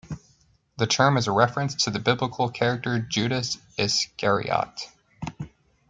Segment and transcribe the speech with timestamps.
[0.77, 4.89] The term is a reference to the biblical character Judas Iscariot.